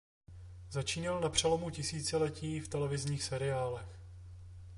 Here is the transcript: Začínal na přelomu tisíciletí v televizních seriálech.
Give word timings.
Začínal 0.69 1.21
na 1.21 1.29
přelomu 1.29 1.69
tisíciletí 1.69 2.59
v 2.59 2.67
televizních 2.67 3.23
seriálech. 3.23 3.99